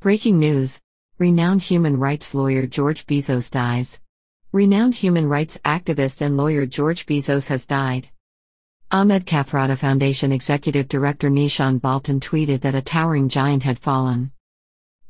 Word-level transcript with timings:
Breaking 0.00 0.38
news 0.38 0.80
Renowned 1.18 1.60
human 1.60 1.98
rights 1.98 2.32
lawyer 2.32 2.68
George 2.68 3.04
Bizos 3.04 3.50
dies. 3.50 4.00
Renowned 4.52 4.94
human 4.94 5.28
rights 5.28 5.58
activist 5.64 6.20
and 6.20 6.36
lawyer 6.36 6.66
George 6.66 7.04
Bizos 7.04 7.48
has 7.48 7.66
died. 7.66 8.10
Ahmed 8.92 9.26
Kathrada 9.26 9.76
Foundation 9.76 10.30
Executive 10.30 10.86
Director 10.86 11.28
Neeshan 11.28 11.80
Balton 11.80 12.20
tweeted 12.20 12.60
that 12.60 12.76
a 12.76 12.80
towering 12.80 13.28
giant 13.28 13.64
had 13.64 13.76
fallen. 13.76 14.30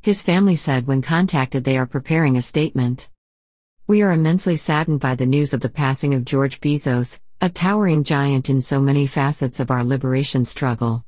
His 0.01 0.23
family 0.23 0.57
said 0.57 0.87
when 0.87 1.03
contacted 1.03 1.65
they 1.65 1.77
are 1.77 1.85
preparing 1.87 2.39
a 2.39 2.41
statement. 2.41 3.11
We 3.87 4.01
are 4.01 4.13
immensely 4.13 4.57
saddened 4.57 5.01
by 5.01 5.17
the 5.17 5.27
news 5.27 5.53
of 5.53 5.61
the 5.61 5.69
passing 5.69 6.15
of 6.15 6.25
George 6.25 6.63
Bizos, 6.63 7.21
a 7.43 7.51
towering 7.51 8.05
giant 8.05 8.49
in 8.49 8.63
so 8.63 8.81
many 8.81 9.07
facets 9.07 9.61
of 9.61 9.71
our 9.71 9.85
liberation 9.85 10.47
struggle. 10.47 11.05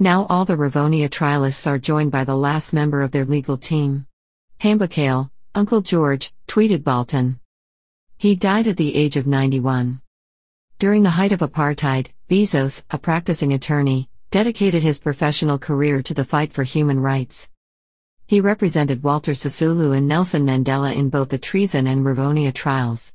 Now 0.00 0.26
all 0.30 0.44
the 0.44 0.56
Rivonia 0.56 1.08
trialists 1.08 1.66
are 1.66 1.76
joined 1.76 2.12
by 2.12 2.22
the 2.22 2.36
last 2.36 2.72
member 2.72 3.02
of 3.02 3.10
their 3.10 3.24
legal 3.24 3.56
team. 3.56 4.06
Hamba 4.60 4.86
kahle, 4.86 5.32
Uncle 5.56 5.80
George, 5.80 6.32
tweeted 6.46 6.84
Balton. 6.84 7.40
He 8.16 8.36
died 8.36 8.68
at 8.68 8.76
the 8.76 8.94
age 8.94 9.16
of 9.16 9.26
91. 9.26 10.00
During 10.78 11.02
the 11.02 11.10
height 11.10 11.32
of 11.32 11.40
apartheid, 11.40 12.12
Bizos, 12.30 12.84
a 12.90 12.98
practicing 12.98 13.52
attorney, 13.52 14.08
dedicated 14.30 14.84
his 14.84 15.00
professional 15.00 15.58
career 15.58 16.00
to 16.04 16.14
the 16.14 16.24
fight 16.24 16.52
for 16.52 16.62
human 16.62 17.00
rights. 17.00 17.50
He 18.28 18.40
represented 18.40 19.02
Walter 19.02 19.32
Sisulu 19.32 19.96
and 19.96 20.06
Nelson 20.06 20.46
Mandela 20.46 20.94
in 20.94 21.08
both 21.08 21.30
the 21.30 21.38
treason 21.38 21.88
and 21.88 22.06
Rivonia 22.06 22.54
trials. 22.54 23.14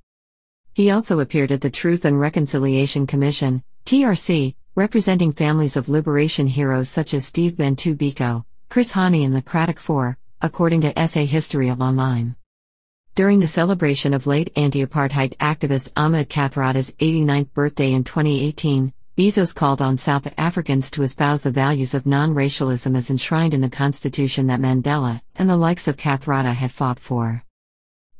He 0.74 0.92
also 0.92 1.22
appeared 1.22 1.54
at 1.54 1.62
the 1.62 1.70
Truth 1.70 2.04
and 2.04 2.20
Reconciliation 2.20 3.08
Commission, 3.08 3.64
TRC, 3.86 4.56
representing 4.76 5.32
families 5.32 5.78
of 5.78 5.88
liberation 5.88 6.48
heroes 6.48 6.90
such 6.90 7.14
as 7.14 7.28
Steve 7.28 7.56
Bantu 7.56 7.96
Biko, 7.96 8.44
Chris 8.70 8.94
Hani, 8.94 9.24
and 9.24 9.36
the 9.36 9.42
Cradock 9.42 9.78
Four, 9.78 10.18
according 10.42 10.82
to 10.82 11.08
SA 11.08 11.26
History 11.26 11.70
of 11.70 11.80
Online. 11.80 12.36
During 13.14 13.40
the 13.40 13.48
celebration 13.48 14.16
of 14.16 14.26
late 14.26 14.52
anti 14.56 14.84
apartheid 14.84 15.38
activist 15.38 15.92
Ahmed 15.96 16.28
Kathrada's 16.28 16.90
89th 17.00 17.54
birthday 17.54 17.94
in 17.94 18.04
2018, 18.04 18.92
Bizos 19.16 19.54
called 19.54 19.80
on 19.80 20.00
South 20.00 20.34
Africans 20.40 20.90
to 20.90 21.04
espouse 21.04 21.44
the 21.44 21.52
values 21.52 21.94
of 21.94 22.08
non 22.08 22.34
racialism 22.34 22.96
as 22.96 23.12
enshrined 23.12 23.54
in 23.54 23.62
the 23.62 23.70
constitution 23.70 24.48
that 24.48 24.60
Mandela 24.60 25.22
and 25.36 25.48
the 25.48 25.56
likes 25.56 25.88
of 25.88 25.98
Kathrada 25.98 26.52
had 26.52 26.72
fought 26.72 27.00
for. 27.00 27.44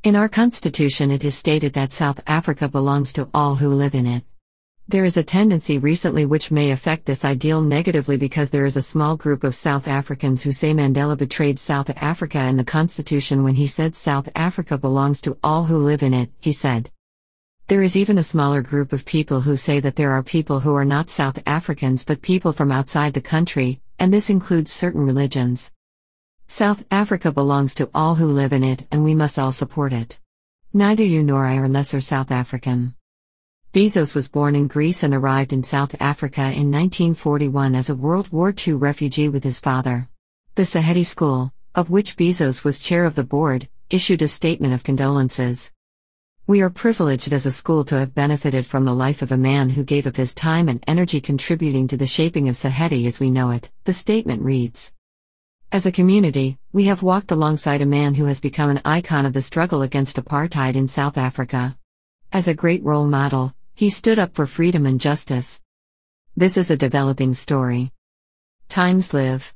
In 0.04 0.14
our 0.14 0.28
constitution, 0.28 1.10
it 1.10 1.24
is 1.24 1.34
stated 1.34 1.72
that 1.72 1.90
South 1.90 2.20
Africa 2.28 2.68
belongs 2.68 3.12
to 3.14 3.28
all 3.34 3.56
who 3.56 3.70
live 3.70 3.96
in 3.96 4.06
it. 4.06 4.22
There 4.86 5.06
is 5.06 5.16
a 5.16 5.22
tendency 5.22 5.78
recently 5.78 6.26
which 6.26 6.50
may 6.50 6.70
affect 6.70 7.06
this 7.06 7.24
ideal 7.24 7.62
negatively 7.62 8.18
because 8.18 8.50
there 8.50 8.66
is 8.66 8.76
a 8.76 8.82
small 8.82 9.16
group 9.16 9.42
of 9.42 9.54
South 9.54 9.88
Africans 9.88 10.42
who 10.42 10.52
say 10.52 10.74
Mandela 10.74 11.16
betrayed 11.16 11.58
South 11.58 11.88
Africa 11.96 12.36
and 12.36 12.58
the 12.58 12.64
Constitution 12.64 13.42
when 13.42 13.54
he 13.54 13.66
said 13.66 13.96
South 13.96 14.28
Africa 14.34 14.76
belongs 14.76 15.22
to 15.22 15.38
all 15.42 15.64
who 15.64 15.78
live 15.78 16.02
in 16.02 16.12
it, 16.12 16.30
he 16.38 16.52
said. 16.52 16.90
There 17.68 17.82
is 17.82 17.96
even 17.96 18.18
a 18.18 18.22
smaller 18.22 18.60
group 18.60 18.92
of 18.92 19.06
people 19.06 19.40
who 19.40 19.56
say 19.56 19.80
that 19.80 19.96
there 19.96 20.10
are 20.10 20.22
people 20.22 20.60
who 20.60 20.74
are 20.74 20.84
not 20.84 21.08
South 21.08 21.42
Africans 21.46 22.04
but 22.04 22.20
people 22.20 22.52
from 22.52 22.70
outside 22.70 23.14
the 23.14 23.22
country, 23.22 23.80
and 23.98 24.12
this 24.12 24.28
includes 24.28 24.70
certain 24.70 25.06
religions. 25.06 25.72
South 26.46 26.84
Africa 26.90 27.32
belongs 27.32 27.74
to 27.76 27.88
all 27.94 28.16
who 28.16 28.26
live 28.26 28.52
in 28.52 28.62
it, 28.62 28.86
and 28.92 29.02
we 29.02 29.14
must 29.14 29.38
all 29.38 29.50
support 29.50 29.94
it. 29.94 30.18
Neither 30.74 31.04
you 31.04 31.22
nor 31.22 31.46
I 31.46 31.56
are 31.56 31.68
lesser 31.68 32.02
South 32.02 32.30
African. 32.30 32.94
Bizos 33.74 34.14
was 34.14 34.28
born 34.28 34.54
in 34.54 34.68
Greece 34.68 35.02
and 35.02 35.12
arrived 35.12 35.52
in 35.52 35.64
South 35.64 35.96
Africa 35.98 36.42
in 36.42 36.70
1941 36.70 37.74
as 37.74 37.90
a 37.90 37.96
World 37.96 38.30
War 38.30 38.54
II 38.56 38.74
refugee 38.74 39.28
with 39.28 39.42
his 39.42 39.58
father. 39.58 40.08
The 40.54 40.62
Saheti 40.62 41.04
School, 41.04 41.52
of 41.74 41.90
which 41.90 42.16
Bizos 42.16 42.62
was 42.62 42.78
chair 42.78 43.04
of 43.04 43.16
the 43.16 43.24
board, 43.24 43.68
issued 43.90 44.22
a 44.22 44.28
statement 44.28 44.74
of 44.74 44.84
condolences. 44.84 45.72
We 46.46 46.60
are 46.60 46.70
privileged 46.70 47.32
as 47.32 47.46
a 47.46 47.50
school 47.50 47.82
to 47.86 47.98
have 47.98 48.14
benefited 48.14 48.64
from 48.64 48.84
the 48.84 48.94
life 48.94 49.22
of 49.22 49.32
a 49.32 49.36
man 49.36 49.70
who 49.70 49.82
gave 49.82 50.06
of 50.06 50.14
his 50.14 50.34
time 50.34 50.68
and 50.68 50.84
energy 50.86 51.20
contributing 51.20 51.88
to 51.88 51.96
the 51.96 52.06
shaping 52.06 52.48
of 52.48 52.54
Saheti 52.54 53.08
as 53.08 53.18
we 53.18 53.28
know 53.28 53.50
it, 53.50 53.72
the 53.82 53.92
statement 53.92 54.42
reads. 54.42 54.94
As 55.72 55.84
a 55.84 55.90
community, 55.90 56.58
we 56.72 56.84
have 56.84 57.02
walked 57.02 57.32
alongside 57.32 57.82
a 57.82 57.86
man 57.86 58.14
who 58.14 58.26
has 58.26 58.38
become 58.38 58.70
an 58.70 58.82
icon 58.84 59.26
of 59.26 59.32
the 59.32 59.42
struggle 59.42 59.82
against 59.82 60.16
apartheid 60.16 60.76
in 60.76 60.86
South 60.86 61.18
Africa. 61.18 61.76
As 62.32 62.46
a 62.46 62.54
great 62.54 62.84
role 62.84 63.08
model, 63.08 63.52
he 63.74 63.88
stood 63.90 64.20
up 64.20 64.34
for 64.34 64.46
freedom 64.46 64.86
and 64.86 65.00
justice. 65.00 65.60
This 66.36 66.56
is 66.56 66.70
a 66.70 66.76
developing 66.76 67.34
story. 67.34 67.90
Times 68.68 69.12
live. 69.12 69.52